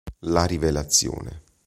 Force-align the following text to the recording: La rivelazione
La 0.21 0.45
rivelazione 0.45 1.43